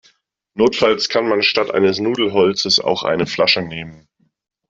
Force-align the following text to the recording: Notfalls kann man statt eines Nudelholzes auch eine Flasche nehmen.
Notfalls 0.55 1.09
kann 1.09 1.29
man 1.29 1.43
statt 1.43 1.69
eines 1.69 1.99
Nudelholzes 1.99 2.79
auch 2.79 3.03
eine 3.03 3.27
Flasche 3.27 3.61
nehmen. 3.61 4.07